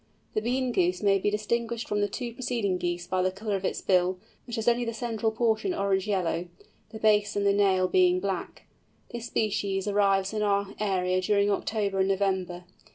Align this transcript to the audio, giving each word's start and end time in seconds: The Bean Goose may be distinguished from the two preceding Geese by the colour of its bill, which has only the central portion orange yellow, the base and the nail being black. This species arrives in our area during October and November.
The 0.33 0.41
Bean 0.41 0.71
Goose 0.71 1.03
may 1.03 1.19
be 1.19 1.29
distinguished 1.29 1.87
from 1.87 2.01
the 2.01 2.07
two 2.07 2.33
preceding 2.33 2.79
Geese 2.79 3.05
by 3.05 3.21
the 3.21 3.29
colour 3.29 3.55
of 3.55 3.63
its 3.63 3.81
bill, 3.81 4.17
which 4.47 4.55
has 4.55 4.67
only 4.67 4.83
the 4.83 4.95
central 4.95 5.31
portion 5.31 5.75
orange 5.75 6.07
yellow, 6.07 6.47
the 6.89 6.97
base 6.97 7.35
and 7.35 7.45
the 7.45 7.53
nail 7.53 7.87
being 7.87 8.19
black. 8.19 8.63
This 9.11 9.27
species 9.27 9.87
arrives 9.87 10.33
in 10.33 10.41
our 10.41 10.73
area 10.79 11.21
during 11.21 11.51
October 11.51 11.99
and 11.99 12.07
November. 12.07 12.63